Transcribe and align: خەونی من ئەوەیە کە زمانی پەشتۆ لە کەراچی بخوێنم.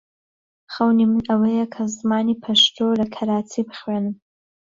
خەونی 0.73 1.05
من 1.11 1.23
ئەوەیە 1.29 1.65
کە 1.73 1.83
زمانی 1.97 2.39
پەشتۆ 2.43 2.87
لە 2.99 3.05
کەراچی 3.15 3.67
بخوێنم. 3.69 4.15